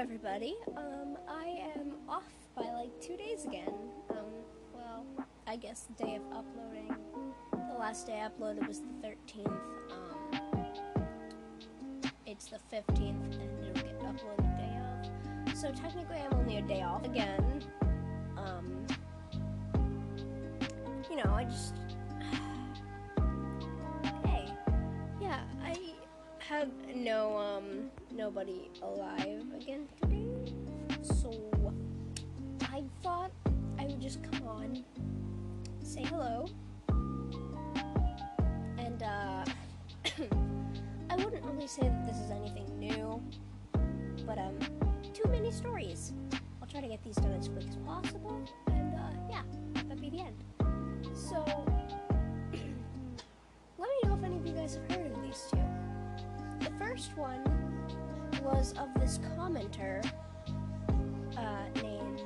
everybody. 0.00 0.56
Um, 0.78 1.18
I 1.28 1.60
am 1.76 1.92
off 2.08 2.24
by 2.56 2.62
like 2.62 2.88
two 3.02 3.18
days 3.18 3.44
again. 3.44 3.74
Um, 4.08 4.32
well, 4.72 5.04
I 5.46 5.56
guess 5.56 5.88
the 5.94 6.04
day 6.04 6.16
of 6.16 6.22
uploading. 6.32 6.96
The 7.52 7.78
last 7.78 8.06
day 8.06 8.18
I 8.18 8.28
uploaded 8.28 8.66
was 8.66 8.80
the 8.80 8.86
13th. 9.06 9.60
Um, 9.90 10.64
it's 12.24 12.46
the 12.46 12.56
15th, 12.74 12.98
and 12.98 13.62
it'll 13.62 13.74
get 13.74 14.00
uploaded 14.00 14.56
day 14.56 15.50
of. 15.50 15.54
So 15.54 15.70
technically, 15.70 16.16
I'm 16.16 16.32
only 16.32 16.56
a 16.56 16.62
day 16.62 16.80
off 16.80 17.04
again. 17.04 17.62
Um, 18.38 18.86
you 21.10 21.16
know, 21.16 21.30
I 21.30 21.44
just. 21.44 21.74
Have 26.60 26.68
no 26.94 27.38
um 27.38 27.90
nobody 28.14 28.70
alive 28.82 29.44
again 29.56 29.88
today. 30.02 30.52
So 31.00 31.32
I 32.60 32.82
thought 33.02 33.30
I 33.78 33.86
would 33.86 33.98
just 33.98 34.22
come 34.22 34.46
on, 34.46 34.84
say 35.82 36.02
hello, 36.02 36.46
and 38.76 39.02
uh 39.02 39.42
I 41.10 41.16
wouldn't 41.16 41.42
really 41.46 41.66
say 41.66 41.80
that 41.80 42.06
this 42.06 42.18
is 42.18 42.30
anything 42.30 42.68
new, 42.78 43.22
but 44.26 44.36
um 44.36 44.58
two 45.14 45.26
mini 45.30 45.50
stories. 45.50 46.12
I'll 46.60 46.68
try 46.68 46.82
to 46.82 46.88
get 46.88 47.02
these 47.02 47.16
done 47.16 47.32
as 47.32 47.48
quick 47.48 47.68
as 47.70 47.76
possible, 47.76 48.44
and 48.66 48.94
uh 48.96 49.12
yeah, 49.30 49.44
that'd 49.88 49.98
be 49.98 50.10
the 50.10 50.20
end. 50.20 50.44
So 51.14 51.36
let 53.78 53.88
me 53.88 53.96
know 54.04 54.14
if 54.14 54.24
any 54.24 54.36
of 54.36 54.46
you 54.46 54.52
guys 54.52 54.74
have 54.74 54.98
heard 54.98 55.10
of 55.10 55.22
these 55.22 55.48
two. 55.50 55.69
First 56.80 57.14
one 57.14 57.44
was 58.42 58.72
of 58.78 58.88
this 58.98 59.18
commenter 59.36 60.02
uh, 61.36 61.64
named 61.82 62.22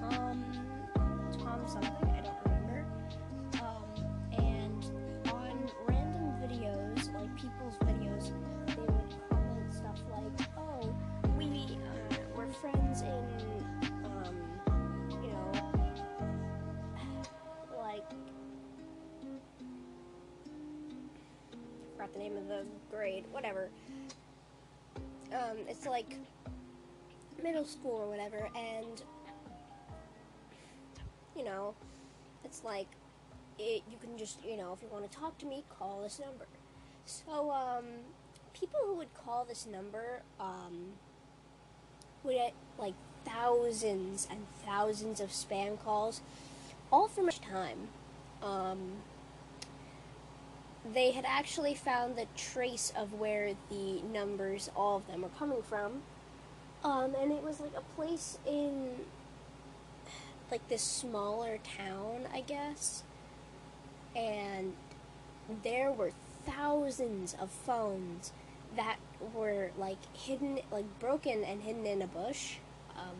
Tom 0.00 0.44
Tom 1.38 1.60
something 1.66 2.08
I 2.08 2.22
don't 2.22 2.38
remember. 2.46 2.86
Um, 3.60 3.84
and 4.32 4.84
on 5.30 5.70
random 5.86 6.32
videos, 6.42 7.12
like 7.14 7.36
people's 7.36 7.76
videos, 7.84 8.32
name 22.28 22.36
of 22.36 22.48
the 22.48 22.64
grade, 22.90 23.24
whatever 23.30 23.68
um, 25.34 25.58
it's 25.68 25.86
like 25.86 26.16
middle 27.42 27.64
school 27.64 27.96
or 28.02 28.08
whatever, 28.08 28.48
and 28.54 29.02
you 31.36 31.44
know, 31.44 31.74
it's 32.44 32.62
like 32.64 32.86
it, 33.58 33.82
you 33.90 33.96
can 34.00 34.16
just 34.16 34.38
you 34.44 34.56
know 34.56 34.72
if 34.72 34.82
you 34.82 34.88
want 34.90 35.10
to 35.10 35.18
talk 35.18 35.36
to 35.38 35.46
me, 35.46 35.64
call 35.78 36.02
this 36.02 36.20
number. 36.20 36.46
So 37.06 37.50
um, 37.50 37.84
people 38.52 38.80
who 38.84 38.94
would 38.94 39.12
call 39.14 39.44
this 39.44 39.66
number 39.66 40.22
um, 40.40 40.94
would 42.22 42.34
get 42.34 42.52
like 42.78 42.94
thousands 43.24 44.28
and 44.30 44.46
thousands 44.64 45.20
of 45.20 45.30
spam 45.30 45.82
calls, 45.82 46.20
all 46.92 47.08
for 47.08 47.22
much 47.22 47.40
time. 47.40 47.88
Um, 48.42 48.78
they 50.92 51.12
had 51.12 51.24
actually 51.26 51.74
found 51.74 52.16
the 52.16 52.26
trace 52.36 52.92
of 52.96 53.14
where 53.14 53.54
the 53.70 54.02
numbers, 54.02 54.70
all 54.76 54.98
of 54.98 55.06
them, 55.06 55.22
were 55.22 55.28
coming 55.30 55.62
from. 55.62 56.02
Um, 56.82 57.14
and 57.18 57.32
it 57.32 57.42
was 57.42 57.60
like 57.60 57.72
a 57.76 57.96
place 57.96 58.38
in 58.46 58.90
like 60.50 60.68
this 60.68 60.82
smaller 60.82 61.58
town, 61.76 62.26
I 62.32 62.42
guess. 62.42 63.02
And 64.14 64.74
there 65.62 65.90
were 65.90 66.12
thousands 66.44 67.34
of 67.40 67.50
phones 67.50 68.32
that 68.76 68.98
were 69.34 69.70
like 69.78 69.98
hidden, 70.14 70.60
like 70.70 70.98
broken 70.98 71.44
and 71.44 71.62
hidden 71.62 71.86
in 71.86 72.02
a 72.02 72.06
bush. 72.06 72.56
Um, 72.96 73.16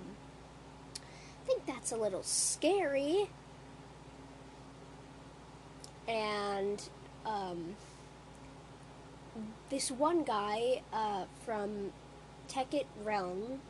I 0.97 1.47
think 1.47 1.65
that's 1.67 1.93
a 1.93 1.97
little 1.97 2.23
scary. 2.23 3.31
And 6.07 6.83
this 9.71 9.91
one 9.91 10.25
guy 10.25 10.83
uh, 10.93 11.25
from 11.45 11.93
Tekkit 12.49 12.87
Realm, 13.03 13.61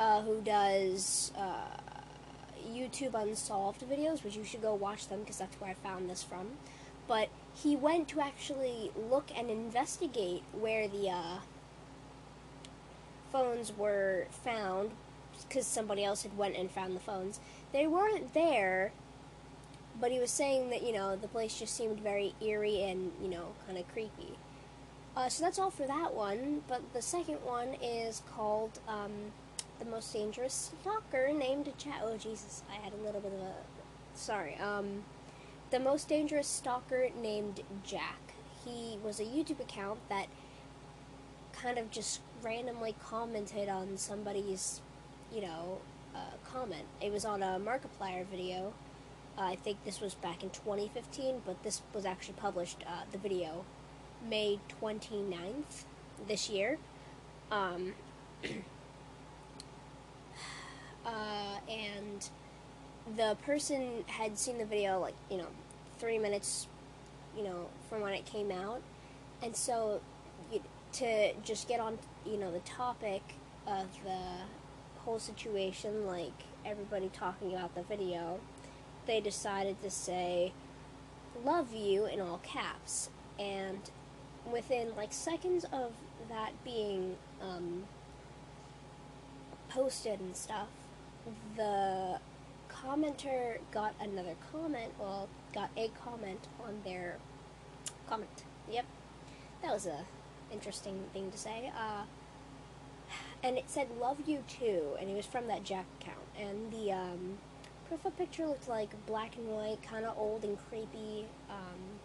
uh, 0.00 0.22
who 0.22 0.40
does 0.40 1.32
uh, 1.36 1.76
YouTube 2.68 3.14
Unsolved 3.14 3.82
videos, 3.82 4.24
which 4.24 4.36
you 4.36 4.44
should 4.44 4.62
go 4.62 4.74
watch 4.74 5.08
them 5.08 5.20
because 5.20 5.38
that's 5.38 5.60
where 5.60 5.70
I 5.70 5.74
found 5.74 6.08
this 6.08 6.22
from. 6.22 6.52
But 7.06 7.28
he 7.54 7.76
went 7.76 8.08
to 8.08 8.20
actually 8.20 8.90
look 9.10 9.30
and 9.36 9.50
investigate 9.50 10.42
where 10.52 10.88
the 10.88 11.10
uh, 11.10 11.38
phones 13.30 13.76
were 13.76 14.26
found 14.30 14.90
because 15.48 15.66
somebody 15.66 16.04
else 16.04 16.22
had 16.22 16.36
went 16.36 16.56
and 16.56 16.70
found 16.70 16.96
the 16.96 17.00
phones. 17.00 17.40
They 17.72 17.86
weren't 17.86 18.32
there 18.32 18.92
but 20.00 20.10
he 20.10 20.18
was 20.18 20.30
saying 20.30 20.70
that 20.70 20.82
you 20.82 20.92
know 20.92 21.16
the 21.16 21.28
place 21.28 21.58
just 21.58 21.76
seemed 21.76 22.00
very 22.00 22.34
eerie 22.40 22.82
and 22.82 23.12
you 23.22 23.28
know 23.28 23.52
kind 23.66 23.78
of 23.78 23.86
creepy. 23.92 24.36
Uh, 25.16 25.28
so 25.28 25.44
that's 25.44 25.58
all 25.58 25.70
for 25.70 25.86
that 25.86 26.12
one. 26.14 26.62
But 26.66 26.92
the 26.92 27.02
second 27.02 27.36
one 27.44 27.74
is 27.80 28.22
called 28.34 28.80
um, 28.88 29.12
the 29.78 29.84
most 29.84 30.12
dangerous 30.12 30.72
stalker 30.82 31.30
named 31.32 31.72
Jack. 31.78 32.00
Oh 32.02 32.16
Jesus, 32.16 32.62
I 32.70 32.82
had 32.82 32.92
a 32.92 33.04
little 33.04 33.20
bit 33.20 33.32
of 33.32 33.40
a 33.40 33.54
sorry. 34.14 34.56
Um, 34.56 35.04
the 35.70 35.80
most 35.80 36.08
dangerous 36.08 36.46
stalker 36.46 37.08
named 37.20 37.62
Jack. 37.84 38.34
He 38.64 38.98
was 39.04 39.20
a 39.20 39.24
YouTube 39.24 39.60
account 39.60 39.98
that 40.08 40.26
kind 41.52 41.78
of 41.78 41.90
just 41.90 42.20
randomly 42.42 42.94
commented 43.02 43.68
on 43.68 43.96
somebody's, 43.96 44.80
you 45.32 45.40
know, 45.42 45.78
uh, 46.14 46.36
comment. 46.44 46.84
It 47.00 47.12
was 47.12 47.24
on 47.24 47.42
a 47.42 47.58
Markiplier 47.58 48.26
video 48.26 48.72
uh, 49.36 49.42
I 49.42 49.56
think 49.56 49.84
this 49.84 50.00
was 50.00 50.14
back 50.14 50.42
in 50.42 50.50
2015, 50.50 51.42
but 51.44 51.62
this 51.62 51.82
was 51.92 52.04
actually 52.04 52.34
published, 52.34 52.84
uh, 52.86 53.02
the 53.10 53.18
video, 53.18 53.64
May 54.28 54.60
29th 54.80 55.84
this 56.26 56.48
year. 56.48 56.78
Um, 57.50 57.94
uh, 61.06 61.58
and 61.68 62.28
the 63.16 63.36
person 63.44 64.04
had 64.06 64.38
seen 64.38 64.58
the 64.58 64.64
video, 64.64 65.00
like, 65.00 65.14
you 65.30 65.36
know, 65.36 65.48
three 65.98 66.18
minutes, 66.18 66.68
you 67.36 67.42
know, 67.42 67.66
from 67.88 68.00
when 68.00 68.14
it 68.14 68.24
came 68.24 68.50
out. 68.50 68.80
And 69.42 69.54
so, 69.54 70.00
to 70.94 71.34
just 71.42 71.66
get 71.68 71.80
on, 71.80 71.98
you 72.24 72.36
know, 72.36 72.52
the 72.52 72.60
topic 72.60 73.22
of 73.66 73.88
the 74.04 74.20
whole 75.00 75.18
situation, 75.18 76.06
like 76.06 76.32
everybody 76.64 77.10
talking 77.12 77.52
about 77.54 77.74
the 77.74 77.82
video, 77.82 78.38
they 79.06 79.20
decided 79.20 79.80
to 79.82 79.90
say 79.90 80.52
love 81.44 81.74
you 81.74 82.06
in 82.06 82.20
all 82.20 82.40
caps. 82.42 83.10
And 83.38 83.80
within 84.50 84.94
like 84.96 85.12
seconds 85.12 85.64
of 85.72 85.92
that 86.28 86.52
being 86.64 87.16
um, 87.40 87.84
posted 89.68 90.20
and 90.20 90.36
stuff 90.36 90.68
the 91.56 92.18
commenter 92.70 93.58
got 93.72 93.94
another 94.00 94.34
comment 94.52 94.92
well 94.98 95.28
got 95.54 95.70
a 95.76 95.88
comment 96.04 96.48
on 96.64 96.80
their 96.84 97.16
comment. 98.08 98.44
Yep. 98.70 98.84
That 99.62 99.72
was 99.72 99.86
a 99.86 100.04
interesting 100.52 101.04
thing 101.12 101.30
to 101.30 101.38
say. 101.38 101.72
Uh, 101.76 102.04
and 103.42 103.56
it 103.56 103.64
said 103.68 103.88
love 104.00 104.18
you 104.26 104.44
too 104.48 104.96
and 105.00 105.08
it 105.08 105.16
was 105.16 105.26
from 105.26 105.46
that 105.48 105.64
jack 105.64 105.86
account. 106.00 106.18
And 106.38 106.72
the 106.72 106.92
um, 106.92 107.38
profile 107.88 108.12
picture 108.12 108.46
looked 108.46 108.68
like 108.68 108.90
black 109.06 109.36
and 109.36 109.48
white, 109.48 109.82
kind 109.82 110.04
of 110.04 110.16
old 110.16 110.44
and 110.44 110.58
creepy. 110.68 111.26
Um, 111.50 112.00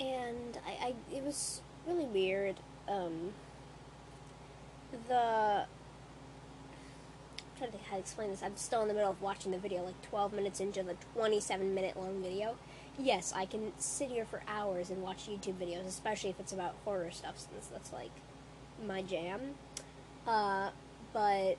and 0.00 0.58
I, 0.66 0.86
I, 0.86 0.94
it 1.14 1.22
was 1.22 1.60
really 1.86 2.06
weird. 2.06 2.56
Um, 2.88 3.32
the 5.08 5.66
I'm 5.66 5.66
trying 7.56 7.70
to 7.70 7.76
think 7.76 7.88
how 7.88 7.96
to 7.96 8.00
explain 8.00 8.30
this. 8.30 8.42
I'm 8.42 8.56
still 8.56 8.82
in 8.82 8.88
the 8.88 8.94
middle 8.94 9.10
of 9.10 9.20
watching 9.20 9.52
the 9.52 9.58
video, 9.58 9.84
like 9.84 10.00
12 10.02 10.32
minutes 10.32 10.60
into 10.60 10.82
the 10.82 10.96
27 11.14 11.74
minute 11.74 11.96
long 11.96 12.22
video. 12.22 12.56
Yes, 12.98 13.32
I 13.34 13.46
can 13.46 13.72
sit 13.78 14.10
here 14.10 14.24
for 14.24 14.42
hours 14.48 14.90
and 14.90 15.02
watch 15.02 15.28
YouTube 15.28 15.54
videos, 15.54 15.86
especially 15.86 16.30
if 16.30 16.40
it's 16.40 16.52
about 16.52 16.74
horror 16.84 17.10
stuff, 17.10 17.38
since 17.38 17.66
that's 17.66 17.92
like 17.92 18.10
my 18.86 19.02
jam. 19.02 19.54
Uh, 20.26 20.70
but 21.12 21.56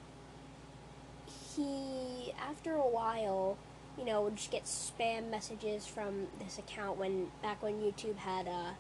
he, 1.55 2.33
after 2.39 2.73
a 2.73 2.87
while, 2.87 3.57
you 3.97 4.05
know, 4.05 4.21
would 4.21 4.35
just 4.35 4.51
get 4.51 4.63
spam 4.65 5.29
messages 5.29 5.85
from 5.85 6.27
this 6.39 6.57
account 6.57 6.97
when 6.97 7.31
back 7.41 7.61
when 7.61 7.81
YouTube 7.81 8.17
had 8.17 8.47
a, 8.47 8.75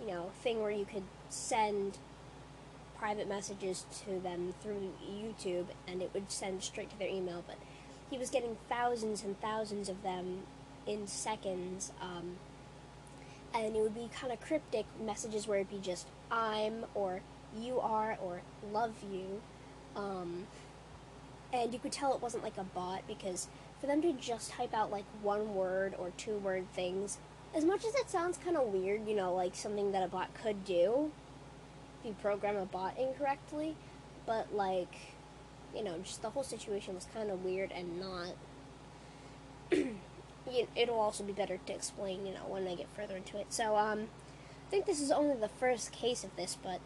you 0.00 0.06
know, 0.06 0.30
thing 0.42 0.62
where 0.62 0.70
you 0.70 0.84
could 0.84 1.02
send 1.28 1.98
private 2.98 3.28
messages 3.28 3.84
to 4.04 4.20
them 4.20 4.54
through 4.62 4.92
YouTube, 5.06 5.66
and 5.86 6.00
it 6.00 6.10
would 6.14 6.30
send 6.30 6.62
straight 6.62 6.90
to 6.90 6.98
their 6.98 7.08
email. 7.08 7.44
But 7.46 7.56
he 8.10 8.16
was 8.16 8.30
getting 8.30 8.56
thousands 8.68 9.24
and 9.24 9.38
thousands 9.40 9.88
of 9.88 10.02
them 10.02 10.42
in 10.86 11.06
seconds, 11.06 11.92
um, 12.00 12.36
and 13.52 13.76
it 13.76 13.82
would 13.82 13.94
be 13.94 14.08
kind 14.14 14.32
of 14.32 14.40
cryptic 14.40 14.86
messages 15.04 15.46
where 15.46 15.58
it'd 15.58 15.70
be 15.70 15.78
just 15.78 16.06
"I'm" 16.30 16.86
or 16.94 17.20
"You 17.58 17.80
are" 17.80 18.16
or 18.22 18.42
"Love 18.72 18.94
you," 19.10 19.42
um, 19.96 20.46
and 21.54 21.72
you 21.72 21.78
could 21.78 21.92
tell 21.92 22.12
it 22.14 22.20
wasn't 22.20 22.42
like 22.42 22.58
a 22.58 22.64
bot 22.64 23.06
because 23.06 23.46
for 23.80 23.86
them 23.86 24.02
to 24.02 24.12
just 24.12 24.50
type 24.50 24.74
out 24.74 24.90
like 24.90 25.04
one 25.22 25.54
word 25.54 25.94
or 25.98 26.10
two 26.16 26.36
word 26.38 26.66
things, 26.74 27.18
as 27.54 27.64
much 27.64 27.84
as 27.84 27.94
it 27.94 28.10
sounds 28.10 28.36
kind 28.36 28.56
of 28.56 28.64
weird, 28.72 29.08
you 29.08 29.14
know, 29.14 29.32
like 29.32 29.54
something 29.54 29.92
that 29.92 30.02
a 30.02 30.08
bot 30.08 30.34
could 30.34 30.64
do, 30.64 31.12
if 32.00 32.08
you 32.08 32.16
program 32.20 32.56
a 32.56 32.66
bot 32.66 32.98
incorrectly, 32.98 33.76
but 34.26 34.52
like, 34.52 34.94
you 35.74 35.84
know, 35.84 35.98
just 36.02 36.22
the 36.22 36.30
whole 36.30 36.42
situation 36.42 36.94
was 36.94 37.06
kind 37.14 37.30
of 37.30 37.44
weird 37.44 37.70
and 37.70 38.00
not. 38.00 38.34
it'll 40.76 40.98
also 40.98 41.22
be 41.22 41.32
better 41.32 41.58
to 41.66 41.72
explain, 41.72 42.26
you 42.26 42.34
know, 42.34 42.46
when 42.48 42.66
I 42.66 42.74
get 42.74 42.88
further 42.96 43.16
into 43.16 43.38
it. 43.38 43.46
So, 43.50 43.76
um, 43.76 44.08
I 44.66 44.70
think 44.70 44.86
this 44.86 45.00
is 45.00 45.12
only 45.12 45.36
the 45.36 45.48
first 45.48 45.92
case 45.92 46.24
of 46.24 46.34
this, 46.36 46.58
but 46.60 46.80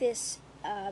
this, 0.00 0.38
uh, 0.64 0.90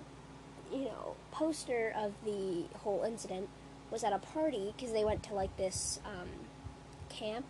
you 0.72 0.84
know, 0.84 1.14
poster 1.30 1.92
of 1.96 2.12
the 2.24 2.64
whole 2.78 3.02
incident 3.04 3.48
was 3.90 4.04
at 4.04 4.12
a 4.12 4.18
party 4.18 4.74
because 4.76 4.92
they 4.92 5.04
went 5.04 5.22
to 5.24 5.34
like 5.34 5.56
this 5.56 6.00
um, 6.04 6.28
camp 7.08 7.46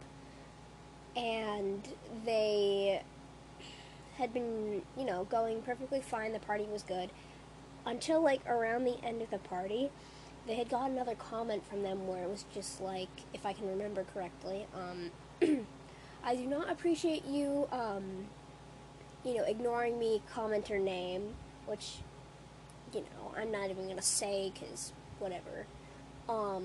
and 1.16 1.88
they 2.24 3.02
had 4.16 4.32
been, 4.32 4.82
you 4.96 5.04
know, 5.04 5.24
going 5.24 5.62
perfectly 5.62 6.00
fine. 6.00 6.32
The 6.32 6.38
party 6.40 6.64
was 6.64 6.82
good 6.82 7.10
until 7.86 8.22
like 8.22 8.40
around 8.46 8.84
the 8.84 9.02
end 9.04 9.22
of 9.22 9.30
the 9.30 9.38
party. 9.38 9.90
They 10.46 10.54
had 10.54 10.68
got 10.68 10.90
another 10.90 11.14
comment 11.14 11.66
from 11.66 11.82
them 11.82 12.06
where 12.06 12.22
it 12.22 12.30
was 12.30 12.44
just 12.54 12.80
like, 12.80 13.08
if 13.34 13.44
I 13.44 13.52
can 13.52 13.68
remember 13.68 14.04
correctly, 14.14 14.66
um, 14.74 15.10
I 16.24 16.36
do 16.36 16.46
not 16.46 16.70
appreciate 16.70 17.24
you, 17.26 17.68
um, 17.70 18.26
you 19.24 19.36
know, 19.36 19.44
ignoring 19.44 19.98
me, 19.98 20.22
commenter 20.32 20.80
name, 20.80 21.34
which, 21.66 21.96
you 22.92 23.00
know, 23.00 23.34
I'm 23.36 23.50
not 23.50 23.70
even 23.70 23.88
gonna 23.88 24.02
say 24.02 24.52
because 24.52 24.92
whatever 25.18 25.66
um, 26.28 26.64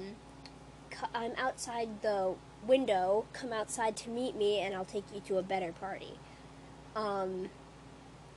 I'm 1.14 1.31
outside 1.38 2.02
the 2.02 2.36
window, 2.68 3.25
come 3.34 3.54
outside 3.54 3.96
to 3.98 4.10
meet 4.10 4.36
me, 4.36 4.60
and 4.60 4.75
I'll 4.75 4.86
take 4.86 5.06
you 5.14 5.22
to 5.22 5.38
a 5.38 5.44
better 5.44 5.72
party. 5.72 6.20
Um, 6.96 7.50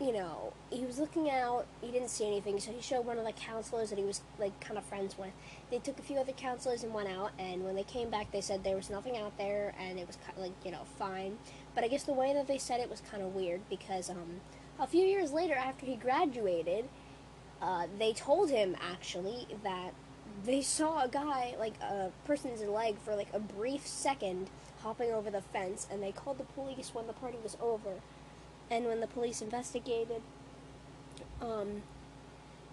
you 0.00 0.12
know, 0.12 0.52
he 0.70 0.84
was 0.84 0.98
looking 0.98 1.30
out, 1.30 1.66
he 1.80 1.90
didn't 1.90 2.10
see 2.10 2.26
anything, 2.26 2.60
so 2.60 2.70
he 2.70 2.80
showed 2.80 3.06
one 3.06 3.18
of 3.18 3.24
the 3.24 3.32
counselors 3.32 3.90
that 3.90 3.98
he 3.98 4.04
was, 4.04 4.20
like, 4.38 4.58
kind 4.60 4.78
of 4.78 4.84
friends 4.84 5.16
with. 5.18 5.30
They 5.70 5.78
took 5.78 5.98
a 5.98 6.02
few 6.02 6.18
other 6.18 6.32
counselors 6.32 6.82
and 6.82 6.92
went 6.92 7.08
out, 7.08 7.32
and 7.38 7.64
when 7.64 7.76
they 7.76 7.82
came 7.82 8.10
back, 8.10 8.30
they 8.30 8.40
said 8.40 8.62
there 8.62 8.76
was 8.76 8.90
nothing 8.90 9.16
out 9.16 9.36
there, 9.38 9.74
and 9.78 9.98
it 9.98 10.06
was, 10.06 10.16
kind 10.16 10.36
of, 10.36 10.42
like, 10.42 10.52
you 10.64 10.70
know, 10.70 10.82
fine. 10.98 11.38
But 11.74 11.84
I 11.84 11.88
guess 11.88 12.04
the 12.04 12.12
way 12.12 12.32
that 12.34 12.46
they 12.46 12.58
said 12.58 12.80
it 12.80 12.90
was 12.90 13.00
kind 13.10 13.22
of 13.22 13.34
weird, 13.34 13.60
because, 13.70 14.10
um, 14.10 14.40
a 14.78 14.86
few 14.86 15.04
years 15.04 15.32
later, 15.32 15.54
after 15.54 15.86
he 15.86 15.96
graduated, 15.96 16.86
uh, 17.60 17.86
they 17.98 18.12
told 18.12 18.50
him, 18.50 18.76
actually, 18.80 19.46
that 19.62 19.92
they 20.44 20.60
saw 20.60 21.04
a 21.04 21.08
guy, 21.08 21.54
like 21.58 21.80
a 21.80 22.10
person's 22.24 22.62
leg, 22.62 22.96
for 22.98 23.14
like 23.14 23.28
a 23.32 23.38
brief 23.38 23.86
second 23.86 24.50
hopping 24.82 25.10
over 25.10 25.30
the 25.30 25.40
fence, 25.40 25.86
and 25.90 26.02
they 26.02 26.12
called 26.12 26.38
the 26.38 26.44
police 26.44 26.90
when 26.92 27.06
the 27.06 27.12
party 27.12 27.38
was 27.42 27.56
over. 27.60 27.94
And 28.70 28.86
when 28.86 29.00
the 29.00 29.06
police 29.06 29.40
investigated, 29.40 30.22
um, 31.40 31.82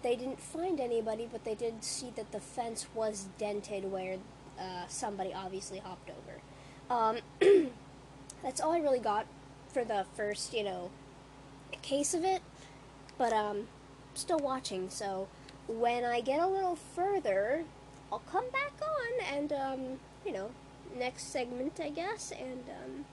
they 0.02 0.16
didn't 0.16 0.40
find 0.40 0.80
anybody, 0.80 1.28
but 1.30 1.44
they 1.44 1.54
did 1.54 1.82
see 1.82 2.12
that 2.16 2.30
the 2.32 2.40
fence 2.40 2.86
was 2.94 3.28
dented 3.38 3.90
where 3.90 4.18
uh, 4.58 4.86
somebody 4.88 5.32
obviously 5.32 5.78
hopped 5.78 6.10
over. 6.10 6.40
Um, 6.90 7.18
that's 8.42 8.60
all 8.60 8.72
I 8.72 8.78
really 8.78 8.98
got 8.98 9.26
for 9.72 9.84
the 9.84 10.04
first, 10.14 10.52
you 10.52 10.62
know, 10.62 10.90
case 11.82 12.14
of 12.14 12.24
it. 12.24 12.42
But 13.16 13.32
um, 13.32 13.68
still 14.18 14.38
watching, 14.38 14.90
so 14.90 15.28
when 15.66 16.04
I 16.04 16.20
get 16.20 16.40
a 16.40 16.46
little 16.46 16.76
further, 16.76 17.64
I'll 18.12 18.20
come 18.20 18.50
back 18.50 18.72
on 18.82 19.34
and, 19.34 19.52
um, 19.52 19.80
you 20.24 20.32
know, 20.32 20.50
next 20.96 21.32
segment, 21.32 21.80
I 21.80 21.90
guess, 21.90 22.32
and 22.32 22.64
um, 22.68 23.04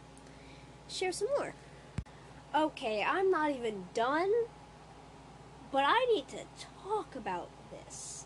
share 0.87 1.11
some 1.11 1.29
more. 1.37 1.53
Okay, 2.53 3.03
I'm 3.03 3.31
not 3.31 3.51
even 3.51 3.85
done, 3.93 4.31
but 5.71 5.83
I 5.85 6.05
need 6.13 6.27
to 6.29 6.43
talk 6.83 7.15
about 7.15 7.49
this. 7.71 8.25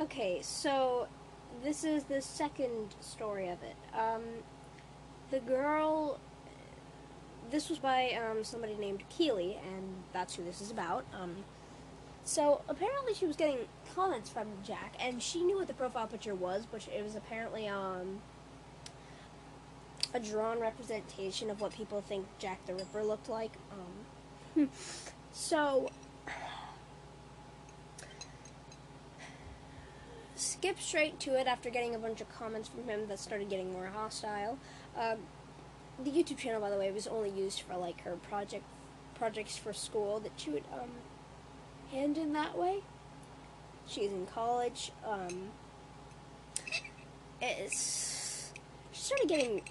Okay, 0.00 0.40
so 0.42 1.08
this 1.62 1.84
is 1.84 2.04
the 2.04 2.22
second 2.22 2.94
story 3.00 3.48
of 3.48 3.58
it. 3.62 3.76
Um, 3.98 4.22
the 5.30 5.40
girl. 5.40 6.18
This 7.50 7.68
was 7.68 7.78
by 7.78 8.12
um, 8.12 8.44
somebody 8.44 8.76
named 8.76 9.02
Keely, 9.10 9.58
and 9.62 10.04
that's 10.14 10.36
who 10.36 10.44
this 10.44 10.62
is 10.62 10.70
about. 10.70 11.04
Um, 11.12 11.44
so 12.24 12.62
apparently 12.68 13.14
she 13.14 13.26
was 13.26 13.36
getting 13.36 13.58
comments 13.94 14.30
from 14.30 14.46
Jack, 14.64 14.94
and 15.00 15.22
she 15.22 15.42
knew 15.42 15.58
what 15.58 15.66
the 15.66 15.74
profile 15.74 16.06
picture 16.06 16.34
was, 16.34 16.66
which 16.70 16.88
it 16.88 17.02
was 17.02 17.16
apparently 17.16 17.68
um 17.68 18.20
a 20.14 20.20
drawn 20.20 20.60
representation 20.60 21.50
of 21.50 21.60
what 21.60 21.72
people 21.72 22.00
think 22.02 22.26
Jack 22.38 22.64
the 22.66 22.74
Ripper 22.74 23.02
looked 23.02 23.28
like. 23.28 23.52
Um, 24.56 24.68
so 25.32 25.88
skip 30.34 30.78
straight 30.78 31.18
to 31.20 31.38
it 31.38 31.46
after 31.46 31.70
getting 31.70 31.94
a 31.94 31.98
bunch 31.98 32.20
of 32.20 32.28
comments 32.30 32.68
from 32.68 32.84
him 32.84 33.08
that 33.08 33.18
started 33.18 33.48
getting 33.48 33.72
more 33.72 33.86
hostile. 33.86 34.58
Um, 34.96 35.18
the 36.02 36.10
YouTube 36.10 36.38
channel, 36.38 36.60
by 36.60 36.70
the 36.70 36.76
way, 36.76 36.90
was 36.90 37.06
only 37.06 37.30
used 37.30 37.62
for 37.62 37.76
like 37.76 38.02
her 38.02 38.16
project 38.16 38.64
projects 39.14 39.56
for 39.56 39.72
school 39.72 40.18
that 40.20 40.32
she 40.36 40.50
would 40.50 40.64
um, 40.72 40.90
hand 41.92 42.18
in 42.18 42.32
that 42.32 42.56
way. 42.58 42.80
She's 43.86 44.10
in 44.10 44.26
college. 44.26 44.90
Um, 45.06 45.50
it's 47.40 48.52
she 48.92 49.02
started 49.02 49.28
getting 49.28 49.62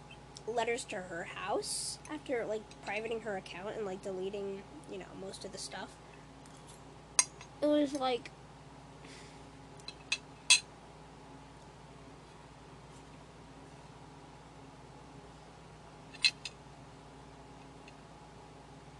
letters 0.48 0.84
to 0.86 0.98
her 0.98 1.24
house 1.24 2.00
after 2.12 2.46
like 2.46 2.62
privating 2.86 3.22
her 3.22 3.38
account 3.38 3.76
and 3.76 3.86
like 3.86 4.02
deleting, 4.04 4.62
you 4.92 5.00
know, 5.00 5.06
most 5.20 5.46
of 5.46 5.52
the 5.52 5.58
stuff. 5.58 5.90
It 7.62 7.68
was 7.68 7.94
like 7.94 8.32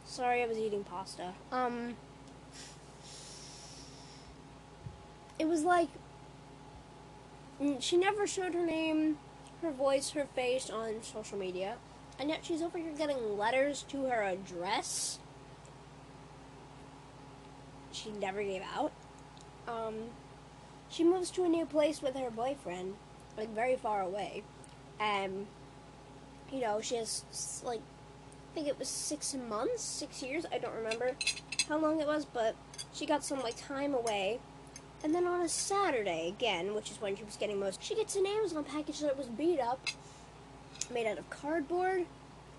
Sorry, 0.06 0.44
I 0.44 0.46
was 0.46 0.58
eating 0.58 0.84
pasta. 0.84 1.34
Um 1.52 1.96
it 5.42 5.48
was 5.48 5.64
like 5.64 5.90
she 7.80 7.98
never 7.98 8.28
showed 8.28 8.54
her 8.54 8.66
name, 8.66 9.18
her 9.64 9.72
voice, 9.72 10.12
her 10.12 10.26
face 10.36 10.70
on 10.70 11.02
social 11.02 11.38
media, 11.38 11.78
and 12.20 12.30
yet 12.30 12.46
she's 12.46 12.62
over 12.62 12.78
here 12.78 12.94
getting 12.96 13.38
letters 13.38 13.84
to 13.90 14.06
her 14.06 14.22
address. 14.22 15.18
She 17.92 18.12
never 18.12 18.44
gave 18.44 18.62
out. 18.76 18.92
Um, 19.68 19.96
she 20.90 21.04
moves 21.04 21.32
to 21.32 21.44
a 21.44 21.50
new 21.50 21.66
place 21.66 22.04
with 22.04 22.16
her 22.16 22.30
boyfriend, 22.30 22.94
like 23.36 23.50
very 23.50 23.76
far 23.76 24.02
away, 24.02 24.44
and 25.00 25.48
you 26.52 26.62
know 26.62 26.82
she 26.82 26.98
has 26.98 27.64
like 27.66 27.82
I 28.52 28.54
think 28.54 28.68
it 28.68 28.78
was 28.78 28.90
six 28.90 29.36
months, 29.50 29.82
six 29.82 30.22
years. 30.22 30.46
I 30.52 30.60
don't 30.60 30.76
remember 30.76 31.16
how 31.68 31.80
long 31.80 32.00
it 32.00 32.06
was, 32.06 32.26
but 32.26 32.56
she 32.94 33.08
got 33.08 33.24
some 33.24 33.42
like 33.42 33.58
time 33.58 33.96
away 33.96 34.40
and 35.04 35.16
then 35.16 35.26
on 35.26 35.42
a 35.42 35.50
Saturday, 35.50 36.28
again, 36.28 36.76
which 36.76 36.92
is 36.92 37.02
when 37.02 37.16
she 37.16 37.24
was 37.24 37.36
getting 37.36 37.60
most, 37.60 37.84
she 37.84 37.96
gets 37.96 38.16
an 38.16 38.26
Amazon 38.26 38.64
package 38.64 39.00
that 39.00 39.18
was 39.18 39.28
beat 39.28 39.60
up, 39.60 39.88
made 40.94 41.08
out 41.08 41.18
of 41.18 41.30
cardboard, 41.30 42.06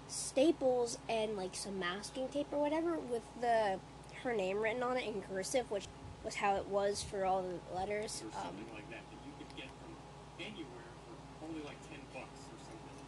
staples, 0.08 0.99
and 1.08 1.37
like 1.37 1.54
some 1.54 1.78
masking 1.78 2.28
tape 2.28 2.49
or 2.50 2.61
whatever 2.61 2.99
with 2.99 3.22
the 3.40 3.78
her 4.22 4.34
name 4.34 4.61
written 4.61 4.82
on 4.82 4.96
it 4.96 5.04
in 5.04 5.22
cursive, 5.22 5.70
which 5.70 5.87
was 6.25 6.37
how 6.37 6.56
it 6.56 6.66
was 6.68 7.02
for 7.02 7.25
all 7.25 7.42
the 7.42 7.76
letters. 7.76 8.22
Or 8.22 8.30
something 8.32 8.66
um, 8.70 8.75
like 8.75 8.88
that 8.90 9.02
that 9.02 9.20
you 9.26 9.32
could 9.38 9.56
get 9.56 9.66
from 9.82 9.94
anywhere 10.38 10.90
for 11.06 11.46
only 11.46 11.62
like 11.64 11.78
ten 11.90 11.99
bucks 12.14 12.42
or 12.50 12.58
something. 12.62 12.99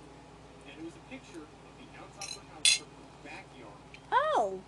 And 0.70 0.78
it 0.78 0.84
was 0.84 0.94
a 0.94 1.10
picture 1.10 1.42
of 1.42 1.72
the 1.78 1.86
outside 1.98 2.34
of 2.34 2.42
her 2.42 2.54
house 2.54 2.76
from 2.78 2.86
her 2.86 3.30
backyard. 3.30 3.78
Oh. 4.10 4.60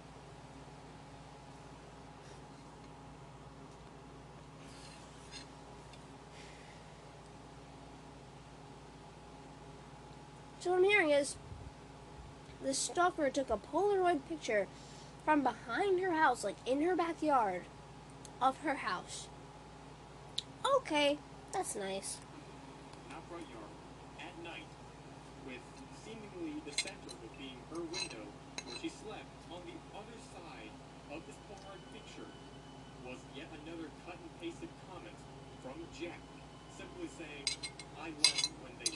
So 10.66 10.72
what 10.72 10.78
I'm 10.78 10.84
hearing 10.90 11.10
is 11.10 11.36
the 12.60 12.74
stalker 12.74 13.30
took 13.30 13.50
a 13.50 13.56
Polaroid 13.56 14.18
picture 14.28 14.66
from 15.24 15.44
behind 15.44 16.00
her 16.00 16.10
house, 16.10 16.42
like 16.42 16.56
in 16.66 16.82
her 16.82 16.96
backyard 16.96 17.62
of 18.42 18.58
her 18.66 18.74
house. 18.74 19.28
Okay, 20.78 21.18
that's 21.52 21.76
nice. 21.76 22.18
Front 23.30 23.46
yard. 23.46 23.70
At 24.18 24.34
night, 24.42 24.66
with 25.46 25.62
seemingly 26.02 26.58
the 26.66 26.74
center 26.74 27.14
of 27.14 27.22
it 27.22 27.38
being 27.38 27.62
her 27.70 27.86
window 27.86 28.26
where 28.66 28.76
she 28.82 28.90
slept, 28.90 29.30
on 29.54 29.62
the 29.70 29.78
other 29.94 30.18
side 30.34 30.74
of 31.14 31.22
this 31.30 31.38
Polaroid 31.46 31.78
picture 31.94 32.26
was 33.06 33.22
yet 33.38 33.46
another 33.62 33.86
cut 34.02 34.18
and 34.18 34.34
pasted 34.42 34.70
comment 34.90 35.14
from 35.62 35.78
Jack, 35.94 36.18
simply 36.74 37.06
saying, 37.06 37.70
I 38.02 38.10
when 38.66 38.74
they. 38.82 38.90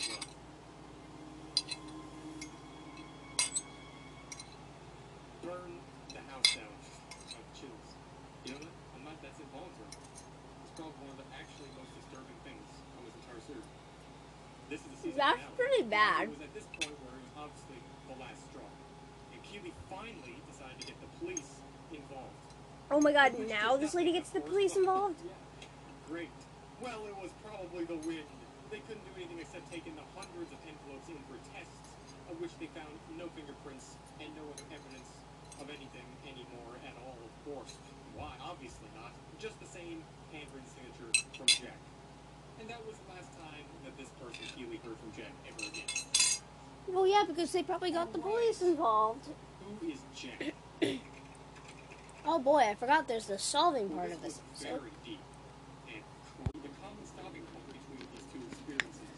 Burn 5.43 5.73
the 6.13 6.23
house 6.31 6.49
down. 6.55 6.73
Oh, 6.73 7.45
chills. 7.57 7.89
You 8.45 8.53
know 8.53 8.61
what? 8.65 8.75
I'm 8.97 9.05
not, 9.05 9.17
that's 9.23 9.41
involuntary. 9.41 9.93
It's 9.93 10.75
probably 10.77 10.97
one 11.01 11.11
of 11.15 11.19
the 11.21 11.29
actually 11.33 11.71
most 11.77 11.93
disturbing 11.97 12.39
things 12.45 12.65
on 12.97 13.05
this 13.09 13.15
entire 13.25 13.43
series. 13.45 13.69
This 14.69 14.81
is 14.85 14.89
the 14.91 14.99
season 15.01 15.19
That's 15.19 15.41
finale. 15.41 15.59
pretty 15.59 15.83
bad. 15.89 16.23
It 16.29 16.37
was 16.37 16.45
at 16.45 16.55
this 16.55 16.69
point 16.77 16.95
where 17.03 17.15
it 17.17 17.25
was 17.25 17.35
obviously 17.49 17.79
the 18.07 18.17
last 18.21 18.41
straw. 18.51 18.69
And 19.33 19.41
Keeley 19.43 19.73
finally 19.89 20.37
decided 20.47 20.77
to 20.81 20.87
get 20.87 20.99
the 21.01 21.11
police 21.19 21.51
involved. 21.91 22.37
Oh 22.91 23.01
my 23.01 23.13
god, 23.15 23.35
now 23.49 23.77
this 23.77 23.95
lady 23.95 24.13
gets 24.13 24.31
the 24.31 24.41
police 24.43 24.75
involved? 24.77 25.23
Yeah. 25.25 25.33
Great. 26.11 26.31
Well, 26.83 27.07
it 27.07 27.15
was 27.15 27.31
probably 27.45 27.85
the. 27.87 27.95
They 28.09 28.10
couldn't 28.91 29.07
do 29.07 29.23
anything 29.23 29.39
except 29.39 29.63
take 29.71 29.87
in 29.87 29.95
the 29.95 30.03
hundreds 30.19 30.51
of 30.51 30.59
envelopes 30.67 31.07
in 31.07 31.15
for 31.31 31.39
tests, 31.55 31.95
of 32.27 32.35
which 32.43 32.51
they 32.59 32.67
found 32.75 32.91
no 33.15 33.31
fingerprints 33.39 33.95
and 34.19 34.27
no 34.35 34.43
other 34.51 34.67
evidence 34.75 35.07
of 35.63 35.71
anything 35.71 36.03
anymore 36.27 36.75
at 36.83 36.99
all, 37.07 37.15
of 37.23 37.31
course. 37.47 37.79
Why? 38.19 38.35
Obviously 38.43 38.91
not. 38.99 39.15
Just 39.39 39.63
the 39.63 39.71
same 39.71 40.03
handwritten 40.35 40.67
signature 40.67 41.07
from 41.39 41.47
Jack. 41.47 41.79
And 42.59 42.67
that 42.67 42.83
was 42.83 42.99
the 42.99 43.15
last 43.15 43.31
time 43.39 43.63
that 43.87 43.95
this 43.95 44.11
person, 44.19 44.43
Keeley, 44.59 44.83
heard 44.83 44.99
from 44.99 45.15
Jack 45.15 45.31
ever 45.47 45.71
again. 45.71 45.87
Well, 46.91 47.07
yeah, 47.07 47.23
because 47.23 47.55
they 47.55 47.63
probably 47.63 47.95
got 47.95 48.13
the 48.13 48.19
police 48.19 48.61
involved. 48.61 49.31
Who 49.79 49.87
is 49.87 50.03
Jack? 50.19 50.51
Oh 52.27 52.39
boy, 52.39 52.59
I 52.59 52.75
forgot 52.75 53.09
there's 53.09 53.27
the 53.27 53.39
solving 53.39 53.89
Well, 53.89 54.01
part 54.01 54.13
of 54.13 54.21
this 54.21 54.41
very 54.61 54.93
deep. 55.07 55.19
And 55.89 56.05
the 56.53 56.69
common 56.77 57.01
stopping 57.07 57.41
point 57.49 57.65
between 57.73 58.05
these 58.13 58.29
two 58.29 58.45
experiences 58.45 59.09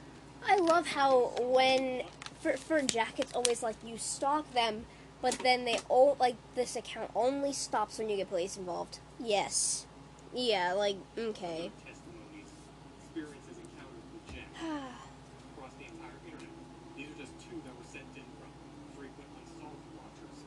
I 0.48 0.56
love 0.56 0.88
how 0.88 1.32
when 1.40 2.02
for 2.40 2.56
for 2.56 2.82
Jack 2.82 3.18
it's 3.18 3.32
always 3.32 3.62
like 3.62 3.76
you 3.84 3.98
stalk 3.98 4.52
them, 4.52 4.86
but 5.20 5.38
then 5.40 5.64
they 5.64 5.78
all 5.88 6.16
like 6.18 6.36
this 6.54 6.76
account 6.76 7.10
only 7.14 7.52
stops 7.52 7.98
when 7.98 8.08
you 8.08 8.16
get 8.16 8.28
police 8.28 8.56
involved. 8.56 8.98
Yes. 9.18 9.86
Yeah, 10.34 10.72
like 10.72 10.96
okay. 11.16 11.70
Other 11.70 11.92
testimonies, 11.92 12.50
experiences, 12.98 13.56
encounters 13.60 14.04
with 14.16 14.24
Jack 14.32 14.48
across 14.56 15.76
the 15.76 15.86
entire 15.92 16.16
internet. 16.24 16.50
These 16.96 17.12
are 17.12 17.18
just 17.20 17.36
two 17.44 17.60
that 17.68 17.74
were 17.76 17.84
sent 17.84 18.08
in 18.16 18.24
from 18.40 18.50
frequent 18.96 19.28
unsolved 19.38 19.84
watchers 19.92 20.38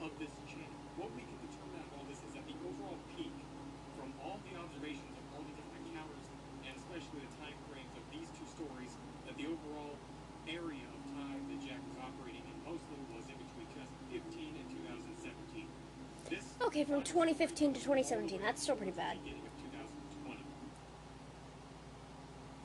of 0.00 0.10
this 0.16 0.32
channel. 0.48 0.80
What 0.96 1.12
we 1.12 1.22
can 1.28 1.36
determine 1.44 1.76
out 1.76 1.86
of 1.92 1.92
all 2.00 2.06
this 2.08 2.24
is 2.24 2.32
that 2.34 2.44
the 2.48 2.56
overall 2.64 2.96
peak 3.14 3.36
from 4.00 4.16
all 4.24 4.40
the 4.48 4.56
observations 4.56 5.12
of 5.12 5.24
all 5.36 5.44
the 5.44 5.54
different 5.54 5.92
encounters, 5.92 6.26
and 6.64 6.72
especially 6.80 7.20
the 7.22 7.32
time 7.36 7.56
frames 7.68 7.92
of 8.00 8.04
these 8.08 8.28
two 8.34 8.48
stories, 8.48 8.96
that 9.28 9.36
the 9.36 9.44
overall 9.52 9.92
area 10.48 10.88
of 10.88 11.00
time 11.12 11.40
that 11.52 11.60
Jack 11.60 11.80
was 11.84 12.00
operating 12.00 12.44
in 12.48 12.56
mostly 12.64 12.96
was 13.12 13.28
in 13.28 13.36
between 13.36 13.68
2015 14.08 14.56
and 14.56 14.66
2017. 15.20 15.68
This 16.32 16.48
Okay, 16.74 16.82
from 16.82 17.06
2015 17.06 17.70
to 17.70 17.78
2017, 17.78 18.42
that's 18.42 18.66
still 18.66 18.74
pretty 18.74 18.90
bad. 18.90 19.14
Beginning 19.22 19.46
of 19.46 19.54
2020. 20.26 20.42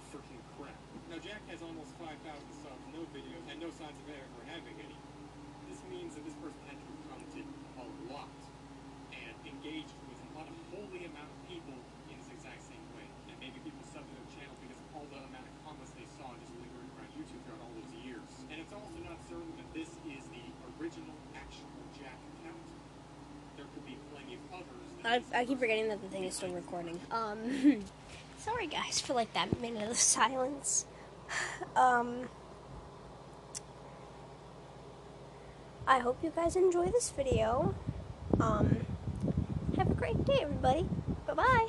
Freaking 0.10 0.42
crap. 0.58 0.74
Now 1.14 1.22
Jack 1.22 1.46
has 1.46 1.62
almost 1.62 1.94
5,000 2.02 2.18
subs, 2.26 2.86
no 2.90 3.06
videos, 3.14 3.46
and 3.54 3.62
no 3.62 3.70
signs 3.70 3.94
of 4.02 4.10
ever 4.10 4.42
having 4.50 4.82
any. 4.82 4.98
This 5.70 5.78
means 5.94 6.18
that 6.18 6.26
this 6.26 6.34
person 6.42 6.58
had 6.66 6.82
to 6.82 6.90
commented 7.06 7.46
a 7.78 7.86
lot 8.10 8.34
and 9.14 9.36
engaged 9.46 9.94
with 10.10 10.18
an 10.26 10.42
unholy 10.42 11.06
amount 11.06 11.30
of 11.30 11.38
people 11.46 11.78
in 12.10 12.18
this 12.18 12.34
exact 12.34 12.66
same 12.66 12.82
way. 12.98 13.06
And 13.30 13.38
maybe 13.38 13.62
people 13.62 13.86
subbed 13.94 14.10
to 14.10 14.14
their 14.18 14.30
channel 14.34 14.58
because 14.58 14.82
of 14.82 14.90
all 14.98 15.06
the 15.14 15.22
amount 15.22 15.46
of 15.46 15.54
comments 15.62 15.94
they 15.94 16.10
saw 16.18 16.34
just 16.42 16.50
lingering 16.58 16.90
around 16.98 17.14
YouTube 17.14 17.46
throughout 17.46 17.62
all 17.62 17.78
those 17.78 17.94
years. 18.02 18.26
And 18.50 18.58
it's 18.58 18.74
also 18.74 18.98
not 19.06 19.22
certain 19.30 19.54
that 19.62 19.70
this 19.78 19.94
is 20.10 20.26
the 20.34 20.46
original 20.82 21.14
actual 21.38 21.70
Jack 21.94 22.18
account. 22.42 22.66
There 23.60 23.68
could 23.76 23.84
be 23.84 24.00
plenty 24.16 24.40
of 24.40 24.44
others. 24.56 24.88
I, 25.10 25.22
I 25.34 25.46
keep 25.46 25.60
forgetting 25.60 25.88
that 25.88 26.02
the 26.02 26.08
thing 26.08 26.24
is 26.24 26.36
still 26.36 26.52
recording. 26.52 27.00
Um, 27.12 27.84
sorry 28.38 28.68
guys 28.68 29.02
for 29.02 29.14
like 29.14 29.34
that 29.34 29.60
minute 29.60 29.90
of 29.90 29.98
silence. 29.98 30.86
Um, 31.76 32.28
I 35.88 36.00
hope 36.00 36.18
you 36.24 36.32
guys 36.36 36.56
enjoy 36.56 36.88
this 36.88 37.10
video. 37.10 37.74
Um, 38.40 38.86
have 39.76 39.90
a 39.90 39.94
great 39.94 40.26
day, 40.26 40.40
everybody. 40.42 40.88
Bye 41.26 41.34
bye. 41.34 41.68